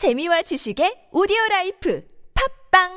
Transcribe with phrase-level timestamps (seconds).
[0.00, 2.00] 재미와 지식의 오디오 라이프
[2.72, 2.88] 팟빵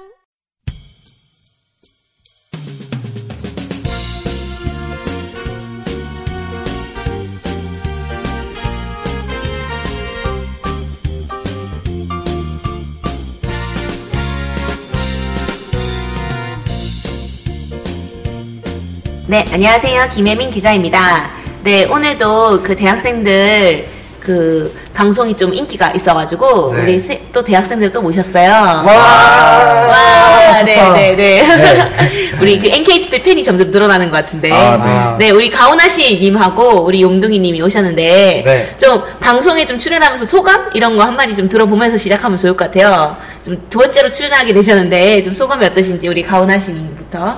[19.27, 20.07] 네, 안녕하세요.
[20.13, 21.31] 김혜민 기자입니다.
[21.65, 26.81] 네, 오늘도 그 대학생들 그 방송이 좀 인기가 있어가지고 네.
[26.81, 28.49] 우리 세- 또 대학생들 또 모셨어요.
[28.49, 30.93] 와, 와, 네, 좋다.
[30.93, 31.43] 네, 네.
[32.39, 34.49] 우리 그 NKT 팬이 점점 늘어나는 것 같은데.
[34.51, 35.25] 아, 네.
[35.25, 38.77] 네, 우리 가오나 씨님하고 우리 용둥이님이 오셨는데 네.
[38.77, 43.17] 좀 방송에 좀 출연하면서 소감 이런 거 한마디 좀 들어보면서 시작하면 좋을 것 같아요.
[43.43, 47.37] 좀 두 번째로 출연하게 되셨는데 좀 소감이 어떠신지 우리 가오나 씨님부터.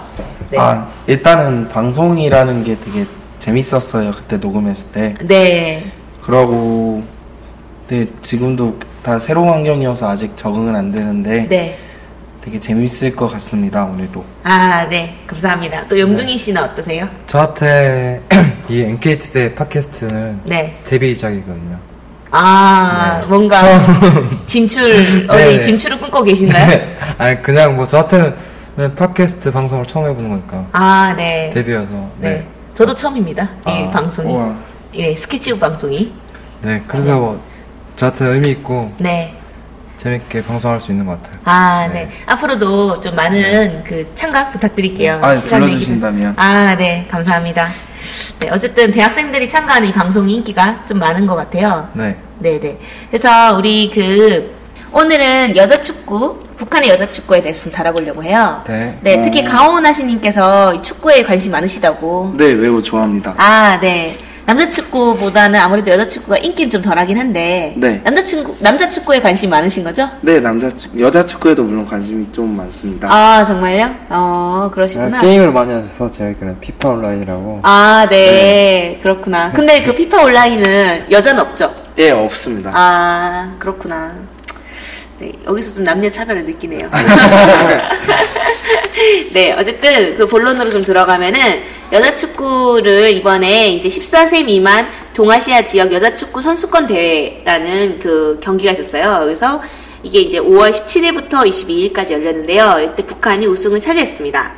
[0.51, 0.57] 네.
[0.59, 3.05] 아, 일단은 방송이라는 게 되게
[3.39, 4.11] 재밌었어요.
[4.11, 5.15] 그때 녹음했을 때.
[5.21, 5.91] 네.
[6.25, 7.03] 그러고,
[7.87, 11.77] 네, 지금도 다 새로운 환경이어서 아직 적응은 안 되는데 네.
[12.41, 14.23] 되게 재밌을 것 같습니다, 오늘도.
[14.43, 15.15] 아, 네.
[15.27, 15.85] 감사합니다.
[15.87, 17.07] 또 용둥이 씨는 어떠세요?
[17.27, 18.21] 저한테
[18.69, 20.75] 이 NKT 대 팟캐스트는 네.
[20.85, 21.77] 데뷔작이거든요.
[22.31, 23.27] 아, 네.
[23.27, 23.61] 뭔가
[24.47, 25.59] 진출, 어디 네.
[25.59, 26.79] 진출을 꿈꿔 계신가요?
[27.19, 28.35] 아니 그냥 뭐 저한테는
[28.95, 31.49] 팟캐스트 방송을 처음 해보는 거니까 아, 네.
[31.53, 31.87] 데뷔여서
[32.19, 32.29] 네.
[32.29, 32.47] 네.
[32.73, 33.43] 저도 처음입니다.
[33.67, 34.33] 이 아, 방송이.
[34.33, 34.55] 우와.
[34.95, 36.11] 예, 스케치북 방송이.
[36.61, 37.41] 네 그래서 뭐
[37.95, 39.35] 저한테 의미 있고 네.
[39.97, 41.41] 재밌게 방송할 수 있는 것 같아요.
[41.45, 42.05] 아, 네.
[42.05, 42.11] 네.
[42.27, 45.19] 앞으로도 좀 많은 그 참가 부탁드릴게요.
[45.21, 46.35] 아, 시간 내기 불러주신다면.
[46.35, 47.07] 전- 아, 네.
[47.09, 47.67] 감사합니다.
[48.39, 51.89] 네, 어쨌든 대학생들이 참가하는 이 방송이 인기가 좀 많은 것 같아요.
[51.93, 52.15] 네.
[52.39, 52.77] 네 네.
[53.09, 54.53] 그래서 우리 그
[54.91, 58.61] 오늘은 여자 축구, 북한의 여자 축구에 대해서 좀 다뤄보려고 해요.
[58.67, 58.97] 네.
[59.01, 62.33] 네, 특히 가오나시님께서 축구에 관심 많으시다고.
[62.37, 63.33] 네, 매우 좋아합니다.
[63.37, 64.17] 아, 네.
[64.45, 67.73] 남자 축구보다는 아무래도 여자 축구가 인기는 좀 덜하긴 한데.
[67.77, 67.99] 네.
[68.03, 70.07] 남자 축구, 남자 축구에 관심 많으신 거죠?
[70.21, 73.11] 네, 남자 축, 여자 축구에도 물론 관심이 좀 많습니다.
[73.11, 73.95] 아, 정말요?
[74.09, 75.17] 어, 그러시구나.
[75.17, 78.99] 아, 게임을 많이 하셔서 제가 알기로는 피파 온라인이라고 아, 네.
[79.01, 79.51] 그렇구나.
[79.51, 81.73] 근데 그 피파 온라인은 여자는 없죠?
[81.97, 82.71] 예, 없습니다.
[82.73, 84.13] 아, 그렇구나.
[85.17, 86.87] 네, 여기서 좀 남녀 차별을 느끼네요.
[89.33, 96.13] 네, 어쨌든 그 본론으로 좀 들어가면은 여자 축구를 이번에 이제 14세 미만 동아시아 지역 여자
[96.13, 99.21] 축구 선수권 대회라는 그 경기가 있었어요.
[99.23, 99.61] 그래서
[100.03, 101.45] 이게 이제 5월 17일부터
[101.93, 102.91] 22일까지 열렸는데요.
[102.91, 104.55] 이때 북한이 우승을 차지했습니다.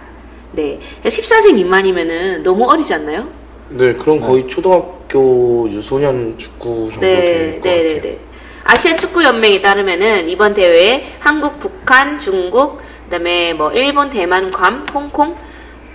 [0.53, 3.27] 네, 14세 미만이면은 너무 어리지 않나요?
[3.69, 8.01] 네, 그럼 거의 초등학교 유소년 축구 정도 네, 될것 네, 네, 같아요.
[8.01, 8.19] 네.
[8.63, 15.35] 아시안 축구 연맹에 따르면은 이번 대회에 한국, 북한, 중국, 그다음에 뭐 일본, 대만, 괌, 홍콩,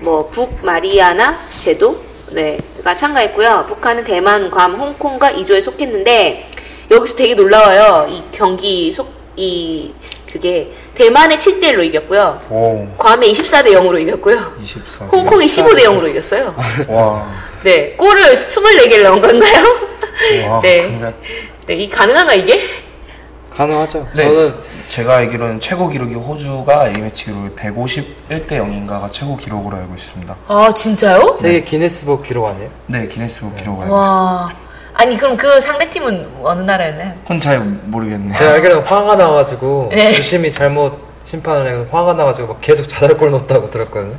[0.00, 2.02] 뭐 북마리아나 제도
[2.32, 3.66] 네가 참가했고요.
[3.68, 6.50] 북한은 대만, 괌, 홍콩과 2조에 속했는데
[6.90, 8.06] 여기서 되게 놀라워요.
[8.10, 9.92] 이 경기 속 이
[10.30, 12.38] 그게 대만에 7대 1로 이겼고요.
[12.50, 14.56] 오 괌에 24대 0으로 이겼고요.
[14.62, 16.54] 24 홍콩이 15대 0으로 이겼어요.
[16.88, 17.28] 와,
[17.62, 19.64] 네, 골을 24개를 넣은 건가요?
[20.48, 21.14] 와 네.
[21.66, 22.60] 네, 이 가능한가 이게?
[23.56, 24.54] 가능하죠 네, 저는
[24.88, 30.36] 제가 알기로는 최고 기록이 호주가 A매치 기록을 151대 0인가가 최고 기록으로 알고 있습니다.
[30.48, 31.36] 아 진짜요?
[31.40, 32.70] 세계 기네스북 기록 아니에요?
[32.86, 33.94] 네, 기네스북 기록 알고 있습니다.
[33.94, 34.52] 와,
[34.94, 37.14] 아니 그럼 그 상대 팀은 어느 나라였나요?
[37.22, 38.34] 그건 잘 모르겠네요.
[38.34, 40.12] 제가 알기로는 화가 나가지고 네.
[40.12, 44.14] 주심이 잘못 심판을 해서 화가 나가지고 막 계속 자살골 넣었다고 들었거든요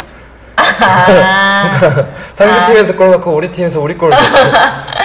[0.55, 2.05] 아,
[2.35, 4.23] 상대 팀에서 골 넣고 우리 팀에서 우리 골 넣고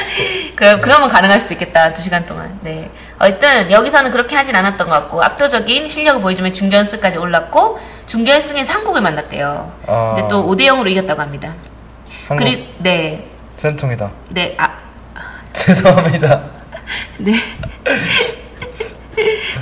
[0.58, 2.58] 그 그러면 가능할 수도 있겠다 두 시간 동안.
[2.62, 9.00] 네, 어쨌든 여기서는 그렇게 하진 않았던 것 같고 압도적인 실력을 보여주며 중견승까지 올랐고 중견승에서 한국을
[9.00, 9.72] 만났대요.
[9.86, 10.14] 아.
[10.16, 11.54] 근데 또 5대 0으로 이겼다고 합니다.
[12.26, 13.24] 한국 그리고 네,
[13.56, 14.78] 쌤통이다 네, 아,
[15.54, 16.42] 죄송합니다
[17.18, 17.34] 네.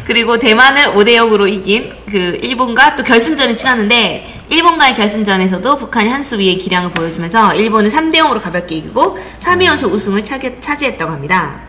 [0.06, 6.39] 그리고 대만을 5대 0으로 이긴 그 일본과 또 결승전을 치렀는데 일본과의 결승전에서도 북한이 한 수
[6.39, 11.61] 위의 기량을 보여주면서 일본을 3대 0으로 가볍게 이기고 3위 연속 우승을 차기, 차지했다고 합니다.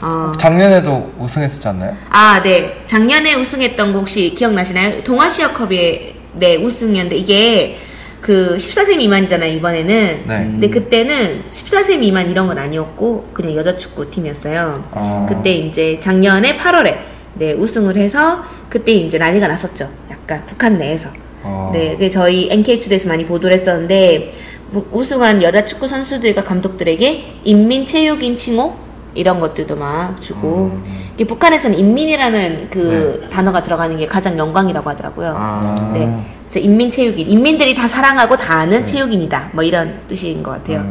[0.00, 1.96] 어, 작년에도 우승했었지 않나요?
[2.10, 2.82] 아, 네.
[2.86, 5.02] 작년에 우승했던 거 혹시 기억나시나요?
[5.02, 7.78] 동아시아컵의 네, 우승이었는데 이게
[8.20, 10.22] 그 14세 미만이잖아요, 이번에는.
[10.26, 10.38] 네.
[10.44, 14.84] 근데 그때는 14세 미만 이런 건 아니었고 그냥 여자 축구 팀이었어요.
[14.92, 15.26] 아.
[15.28, 19.88] 그때 이제 작년에 8월에 네, 우승을 해서 그때 이제 난리가 났었죠.
[20.10, 21.08] 약간 북한 내에서.
[21.42, 21.70] 아.
[21.72, 24.32] 네, 그게 저희 NK투데이에서 많이 보도를 했었는데
[24.72, 28.74] 우- 우승한 여자 축구 선수들과 감독들에게 인민체육인 칭호
[29.14, 30.80] 이런 것들도 막 주고
[31.14, 35.34] 이게 북한에서는 인민이라는 그 단어가 들어가는 게 가장 영광이라고 하더라고요.
[35.36, 35.90] 아.
[35.94, 36.08] 네,
[36.48, 39.50] 그래서 인민체육인 인민들이 다 사랑하고 다 아는 체육인이다.
[39.52, 40.84] 뭐 이런 뜻인 것 같아요.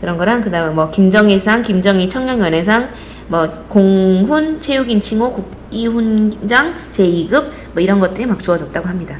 [0.00, 2.88] 그런 거랑 그다음에 뭐 김정일상, 김정일 청년연회상,
[3.28, 9.18] 뭐 공훈 체육인 칭호 국, 특기훈장 제2급 뭐 이런 것들이 막 주어졌다고 합니다.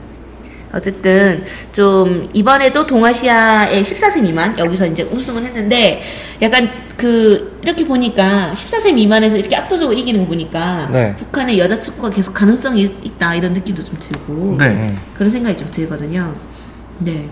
[0.73, 6.01] 어쨌든 좀 이번에도 동아시아의 14세 미만 여기서 이제 우승을 했는데
[6.43, 11.17] 약간 그 이렇게 보니까 14세 미만에서 이렇게 압도적으로 이기는 거 보니까 네.
[11.17, 14.95] 북한의 여자 축구가 계속 가능성이 있다 이런 느낌도 좀 들고 네.
[15.15, 16.37] 그런 생각이 좀 들거든요.
[16.99, 17.29] 네.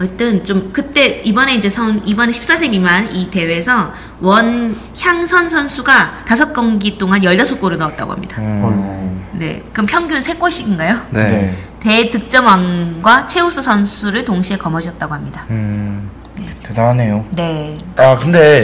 [0.00, 6.96] 어쨌든 좀 그때 이번에 이제 선 이번에 14세 미만 이 대회에서 원향선 선수가 다섯 경기
[6.96, 8.40] 동안 16골을 넣었다고 합니다.
[8.40, 9.26] 음.
[9.32, 9.62] 네.
[9.74, 11.02] 그럼 평균 3골씩인가요?
[11.10, 11.54] 네.
[11.80, 15.44] 대득점왕과 최우수 선수를 동시에 거머쥐었다고 합니다.
[15.50, 16.10] 음.
[16.62, 17.26] 대단하네요.
[17.32, 17.76] 네.
[17.98, 18.62] 아 근데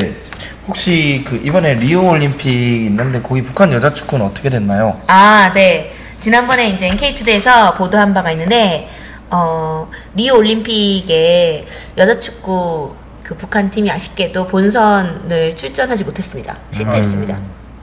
[0.67, 2.49] 혹시 그 이번에 리오 올림픽
[2.87, 4.99] 있는데 거기 북한 여자 축구는 어떻게 됐나요?
[5.07, 5.93] 아, 네.
[6.21, 8.89] 지난번에 이제 NK투데이에서 보도한 바가 있는데,
[9.31, 11.65] 어, 리오 올림픽에
[11.99, 16.57] 여자 축구 그 북한 팀이 아쉽게도 본선을 출전하지 못했습니다.
[16.71, 17.39] 실패했습니다.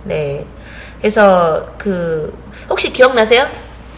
[0.06, 0.45] 네.
[1.00, 2.34] 그래서 그,
[2.69, 3.45] 혹시 기억나세요?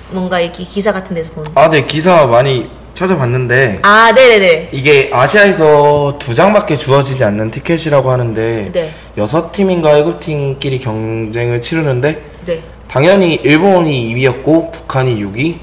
[0.09, 1.45] 뭔가 이렇게 기사 같은 데서 본.
[1.55, 4.69] 아 네 기사 많이 찾아봤는데 아, 네네네.
[4.71, 8.93] 이게 아시아에서 두 장밖에 주어지지 않는 티켓이라고 하는데 네.
[9.17, 12.63] 여섯 팀인가 일곱 팀끼리 경쟁을 치르는데 네.
[12.87, 15.59] 당연히 일본이 2위였고 북한이 6위.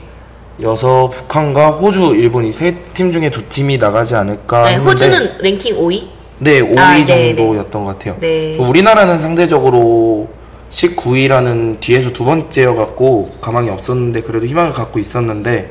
[0.61, 5.39] 여서 북한과 호주, 일본 이 세 팀 중에 두 팀이 나가지 않을까 네, 했는데 호주는
[5.39, 6.07] 랭킹 5위?
[6.39, 8.17] 네 5위 아, 네, 정도였던 것 같아요.
[8.21, 8.57] 네.
[8.59, 10.29] 우리나라는 상대적으로
[10.71, 15.71] 19위라는 뒤에서 두 번째여갖고 가망이 없었는데 그래도 희망을 갖고 있었는데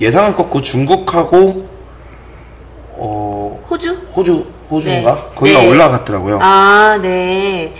[0.00, 1.66] 예상을 꺾고 중국하고
[2.98, 3.94] 어 호주?
[4.14, 5.20] 호주 호주인가 네.
[5.34, 5.68] 거기가 네.
[5.68, 6.38] 올라갔더라고요.
[6.40, 7.72] 아, 네.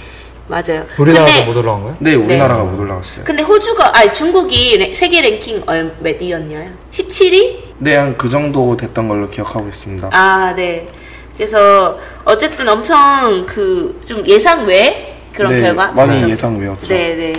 [0.49, 0.87] 맞아요.
[0.99, 1.97] 우리나라도 근데- 못 올라간 거예요?
[2.01, 3.25] 네 우리나라가 못 올라갔어요.
[3.25, 6.71] 근데 호주가 아니 중국이 레- 세계 랭킹 얼- 몇 위였냐요?
[6.91, 7.57] 17위?
[7.79, 10.11] 네 한 그 정도 됐던 걸로 기억하고 있습니다.
[10.13, 10.89] 아, 네.
[11.37, 16.87] 그래서 어쨌든 엄청 그 좀 예상 외 그런 네, 결과 많이 어떤- 예상 외였죠.
[16.89, 17.33] 네, 네.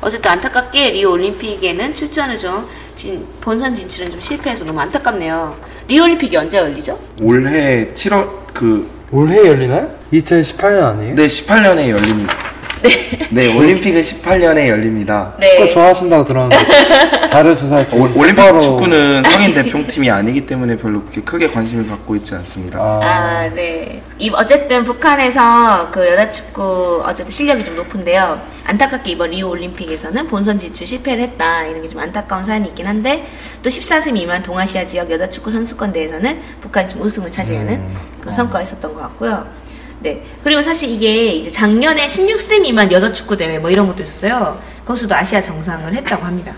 [0.00, 5.54] 어쨌든 안타깝게 리오 올림픽에는 출전을 좀 진, 본선 진출은 좀 실패해서 너무 안타깝네요.
[5.86, 6.98] 리오 올림픽이 언제 열리죠?
[7.20, 9.88] 올해 7월 그 올해 열리나요?
[10.12, 11.14] 2018년 아니에요?
[11.14, 12.34] 네, 18년에 열립니다.
[13.30, 13.56] 네.
[13.56, 15.34] 올림픽은 18년에 열립니다.
[15.40, 15.56] 네.
[15.58, 16.56] 축구 좋아하신다고 들었는데
[17.28, 21.88] 자료 조사할 줄 올- 올림픽 바로- 축구는 성인 대표팀이 아니기 때문에 별로 그렇게 크게 관심을
[21.88, 22.78] 갖고 있지 않습니다.
[22.78, 24.02] 아, 아, 네.
[24.18, 28.40] 이 어쨌든 북한에서 그 여자 축구 어쨌든 실력이 좀 높은데요.
[28.66, 31.64] 안타깝게 이번 리우 올림픽에서는 본선 진출 실패를 했다.
[31.64, 33.26] 이런 게 좀 안타까운 사연이 있긴 한데
[33.62, 37.82] 또 14세 미만 동아시아 지역 여자 축구 선수권 대회에서는 북한이 좀 우승을 차지하는
[38.20, 39.44] 그런 성과가 있었던 것 같고요.
[40.04, 40.22] 네.
[40.44, 44.60] 그리고 사실 이게 작년에 16세 미만 여자 축구 대회 뭐 이런 것도 있었어요.
[44.84, 46.54] 거기서도 아시아 정상을 했다고 합니다.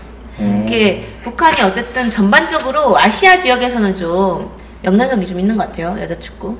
[0.65, 4.51] 이게 북한이 어쨌든 전반적으로 아시아 지역에서는 좀
[4.83, 5.97] 영향력이 좀 있는 것 같아요.
[5.99, 6.57] 여자 축구.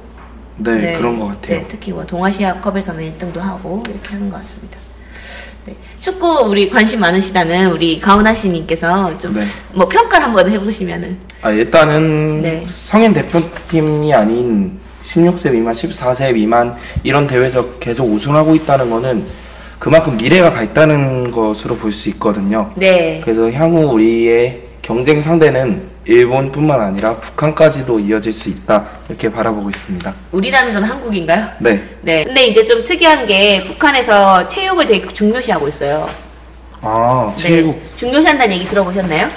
[0.59, 1.59] 네, 그런 것 같아요.
[1.59, 4.79] 네, 특히 뭐 동아시아컵에서는 1등도 하고 이렇게 하는 것 같습니다.
[5.65, 5.75] 네.
[5.99, 9.41] 축구 우리 관심 많으시다는 우리 가훈아 씨님께서 좀 네.
[9.73, 12.65] 뭐 평가를 한번 해보시면은 아, 일단은 네.
[12.85, 14.79] 성인 대표팀이 아닌
[15.11, 19.23] 16세 미만, 14세 미만 이런 대회에서 계속 우승하고 있다는 거는
[19.79, 22.71] 그만큼 미래가 밝다는 것으로 볼 수 있거든요.
[22.75, 23.21] 네.
[23.23, 30.13] 그래서 향후 우리의 경쟁 상대는 일본뿐만 아니라 북한까지도 이어질 수 있다 이렇게 바라보고 있습니다.
[30.31, 31.47] 우리라는 건 한국인가요?
[31.59, 31.81] 네.
[32.01, 32.23] 네.
[32.23, 36.09] 근데 이제 좀 특이한 게 북한에서 체육을 되게 중요시하고 있어요.
[36.81, 37.81] 아 체육 네.
[37.95, 39.27] 중요시한다는 얘기 들어보셨나요?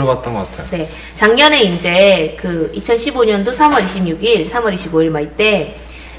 [0.00, 0.66] 들어봤던 것 같아요.
[0.70, 0.88] 네.
[1.16, 5.76] 작년에 이제 그 2015년도 3월 26일, 3월 25일 막 이때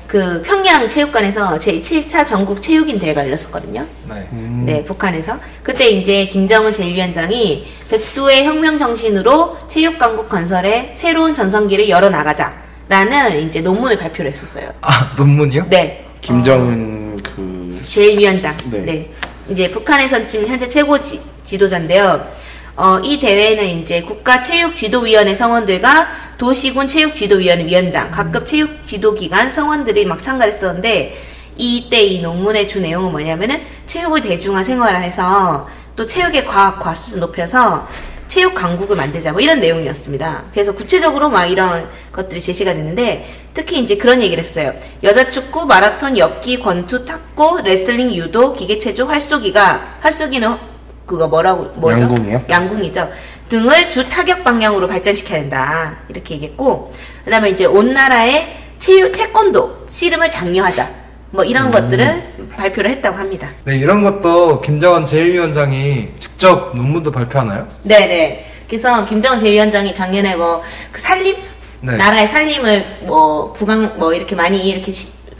[0.07, 3.85] 그 평양 체육관에서 제7차 전국 체육인 대회가 열렸었거든요.
[4.09, 4.27] 네.
[4.33, 5.39] 음, 네, 북한에서.
[5.63, 13.61] 그때 이제 김정은 제1위원장이 백두의 혁명 정신으로 체육 강국 건설에 새로운 전성기를 열어 나가자라는 이제
[13.61, 14.69] 논문을 발표를 했었어요.
[14.81, 15.67] 아 논문이요?
[15.69, 16.05] 네.
[16.19, 18.53] 김정은 그 제1위원장.
[18.69, 18.79] 네.
[18.79, 19.11] 네.
[19.49, 22.27] 이제 북한에선 지금 현재 최고 지, 지도자인데요.
[22.75, 30.53] 어, 이 대회는 이제 국가 체육지도위원회 성원들과 도시군 체육지도위원회 위원장, 각급 체육지도기관 성원들이 막 참가를
[30.53, 31.21] 했었는데,
[31.57, 37.87] 이때 이 논문의 주 내용은 뭐냐면은 체육을 대중화 생활화해서 또 체육의 과학 과수를 높여서
[38.27, 40.45] 체육 강국을 만들자 뭐 이런 내용이었습니다.
[40.53, 44.73] 그래서 구체적으로 막 이런 것들이 제시가 됐는데 특히 이제 그런 얘기를 했어요.
[45.03, 50.70] 여자 축구, 마라톤, 엽기, 권투, 탁구, 레슬링, 유도, 기계체조, 활쏘기가 활쏘기는
[51.11, 52.03] 그거 뭐라고 뭐죠?
[52.03, 52.41] 양궁이요?
[52.49, 53.09] 양궁이죠.
[53.49, 55.97] 등을 주 타격 방향으로 발전시켜야 된다.
[56.07, 56.93] 이렇게 얘기했고
[57.25, 60.89] 그다음에 이제 온 나라의 체육 태권도 씨름을 장려하자.
[61.31, 61.71] 뭐 이런 음.
[61.71, 62.23] 것들을
[62.55, 63.49] 발표를 했다고 합니다.
[63.65, 67.67] 네 이런 것도 김정은 제1위원장이 직접 논문도 발표하나요?
[67.83, 68.47] 네 네.
[68.69, 70.63] 그래서 김정은 제 위원장이 작년에 뭐
[70.93, 71.35] 그 살림
[71.81, 71.97] 네.
[71.97, 74.93] 나라의 살림을 뭐 부강 뭐 이렇게 많이 이렇게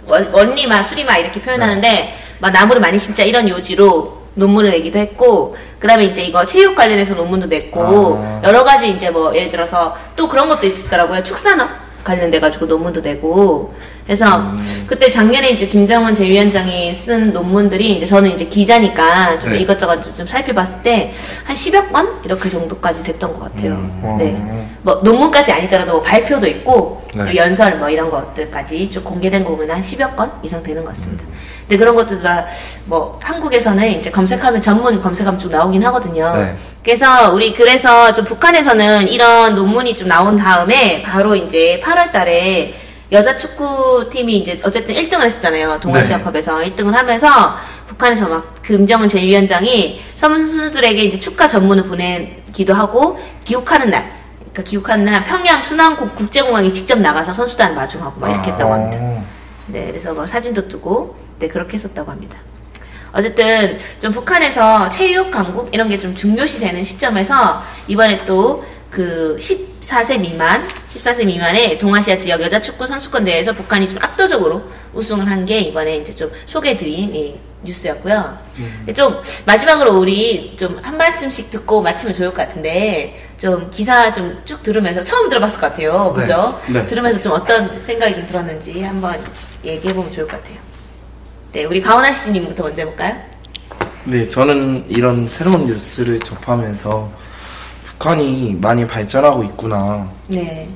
[0.06, 6.06] 원, 원리마 수리마 이렇게 표현하는데 막 나무를 많이 심자 이런 요지로 논문을 내기도 했고 그다음에
[6.06, 8.42] 이제 이거 체육 관련해서 논문도 냈고 아.
[8.44, 11.70] 여러 가지 이제 뭐 예를 들어서 또 그런 것도 있더라고요 축산업
[12.04, 13.74] 관련돼 가지고 논문도 내고
[14.06, 14.54] 그래서
[14.88, 19.60] 그때 작년에 이제 김정은 제 위원장이 쓴 논문들이 이제 저는 이제 기자니까 좀 네.
[19.60, 21.14] 이것저것 좀, 좀 살펴봤을 때
[21.46, 23.74] 한 10여 건 이렇게 정도까지 됐던 것 같아요.
[23.74, 24.16] 음.
[24.18, 24.68] 네.
[24.82, 27.26] 뭐 논문까지 아니더라도 뭐 발표도 있고 네.
[27.26, 30.90] 또 연설 뭐 이런 것들까지 좀 공개된 거 보면 한 10여 건 이상 되는 것
[30.90, 31.24] 같습니다.
[31.72, 32.46] 근데 그런 것도 다
[32.86, 36.36] 뭐 한국에서는 이제 검색하면 전문 검색하면 좀 나오긴 하거든요.
[36.36, 36.58] 네.
[36.84, 42.74] 그래서 우리 그래서 좀 북한에서는 이런 논문이 좀 나온 다음에 바로 이제 8월 달에
[43.14, 45.80] 여자 축구팀이 이제 어쨌든 1등을 했었잖아요.
[45.80, 47.56] 동아시아컵에서 1등을 하면서
[47.88, 55.24] 북한에서 막 금정은 제2위원장이 선수들에게 이제 축가 전문을 보내기도 하고 기록하는 날 그러니까 기록하는 날
[55.24, 58.98] 평양 순환 국제공항에 직접 나가서 선수단 마중하고 막 이렇게 했다고 합니다.
[59.00, 59.24] 어.
[59.68, 62.38] 네, 그래서 뭐 사진도 뜨고, 네, 그렇게 했었다고 합니다.
[63.14, 70.20] 어쨌든 좀 북한에서 체육 강국 이런 게 좀 중요시 되는 시점에서 이번에 또 그 14세
[70.20, 75.60] 미만, 14세 미만의 동아시아 지역 여자 축구 선수권 대회에서 북한이 좀 압도적으로 우승을 한 게
[75.62, 78.38] 이번에 이제 좀 소개해드린 이 뉴스였고요.
[78.80, 84.42] 근데 좀 마지막으로 우리 좀 한 말씀씩 듣고 마치면 좋을 것 같은데 좀 기사 좀
[84.44, 86.12] 쭉 들으면서 처음 들어봤을 것 같아요.
[86.14, 86.60] 그죠?
[86.68, 86.86] 네.
[86.86, 89.18] 들으면서 좀 어떤 생각이 좀 들었는지 한번
[89.64, 90.58] 얘기해보면 좋을 것 같아요.
[91.54, 93.16] 네, 우리 가오나 씨님부터 먼저 해볼까요?
[94.06, 97.12] 네, 저는 이런 새로운 뉴스를 접하면서
[97.86, 100.10] 북한이 많이 발전하고 있구나.
[100.28, 100.68] 네.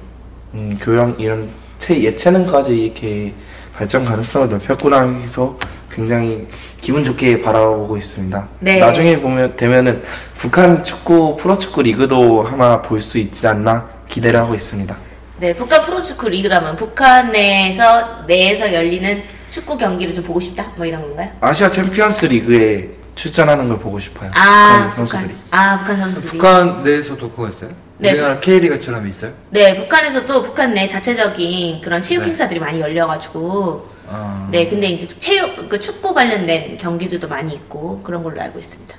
[0.53, 3.33] 음, 교양 이런 체, 예체능까지 이렇게
[3.75, 5.57] 발전 가능성을 넓혔구나 해서
[5.91, 6.45] 굉장히
[6.81, 8.47] 기분 좋게 바라보고 있습니다.
[8.59, 8.79] 네.
[8.79, 10.03] 나중에 보면 되면은
[10.37, 14.95] 북한 축구 프로축구 리그도 하나 볼 수 있지 않나 기대를 하고 있습니다.
[15.39, 20.65] 네, 북한 프로축구 리그라면 북한 내에서 내에서 열리는 축구 경기를 좀 보고 싶다?
[20.75, 21.29] 뭐 이런 건가요?
[21.41, 24.29] 아시아 챔피언스 리그에 출전하는 걸 보고 싶어요.
[24.35, 25.07] 아, 북한 북한.
[25.21, 25.35] 선수들이.
[25.51, 26.31] 아, 북한 선수들이.
[26.31, 27.69] 북한 내에서도 그거 있어요?
[27.97, 28.11] 네.
[28.11, 29.31] 우리나라 K리그처럼 있어요?
[29.51, 32.27] 네, 북한에서도 북한 내 자체적인 그런 체육 네.
[32.27, 33.87] 행사들이 많이 열려가지고.
[34.09, 34.47] 아.
[34.51, 38.93] 네, 근데 이제 체육, 그 축구 관련된 경기들도 많이 있고 그런 걸로 알고 있습니다.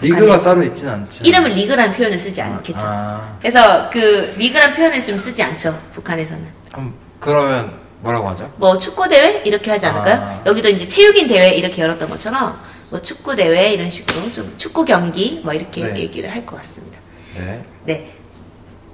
[0.00, 0.44] 리그가 북한에서.
[0.44, 1.24] 따로 있진 않지.
[1.24, 2.86] 이름을 리그라는 표현을 쓰지 않겠죠.
[2.86, 3.36] 아.
[3.40, 6.46] 그래서 그 리그라는 표현을 좀 쓰지 않죠, 북한에서는.
[6.78, 8.50] 음, 그러면 뭐라고 하죠?
[8.56, 10.14] 뭐 축구 대회 이렇게 하지 않을까요?
[10.22, 10.42] 아.
[10.46, 12.56] 여기도 이제 체육인 대회 이렇게 열었던 것처럼
[12.90, 16.00] 뭐 축구 대회 이런 식으로 좀 축구 경기 뭐 이렇게 네.
[16.02, 16.98] 얘기를 할 것 같습니다.
[17.36, 17.64] 네.
[17.84, 18.12] 네.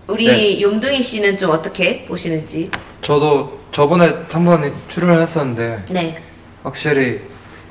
[0.06, 0.60] 우리 네.
[0.60, 2.70] 용둥이 씨는 좀 어떻게 보시는지.
[3.02, 6.16] 저도 저번에 한 번 출연을 했었는데 네.
[6.62, 7.20] 확실히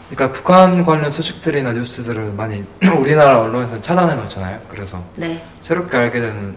[0.09, 2.63] 그러니까 북한 관련 소식들이나 뉴스들을 많이
[2.99, 4.59] 우리나라 언론에서 찾아내 놓잖아요.
[4.67, 5.41] 그래서 네.
[5.63, 6.55] 새롭게 알게 되는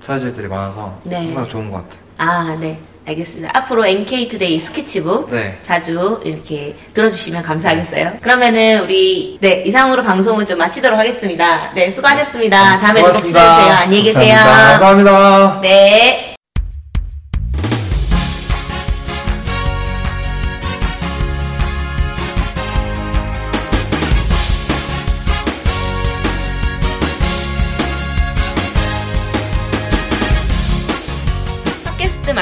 [0.00, 1.16] 사실들이 많아서 네.
[1.26, 2.00] 항상 좋은 것 같아요.
[2.18, 2.80] 아, 네.
[3.06, 3.50] 알겠습니다.
[3.56, 5.58] 앞으로 NK투데이 스케치북 네.
[5.62, 8.18] 자주 이렇게 들어주시면 감사하겠어요.
[8.20, 11.72] 그러면은 우리 네 이상으로 방송을 좀 마치도록 하겠습니다.
[11.74, 12.78] 네 수고하셨습니다.
[12.78, 13.24] 다음에 또 꼭.
[13.24, 13.74] 출연해주세요.
[13.74, 14.36] 안녕히 계세요.
[14.36, 15.60] 감사합니다.
[15.62, 16.31] 네.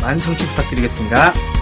[0.00, 1.57] 많은 청취 부탁드리겠습니다.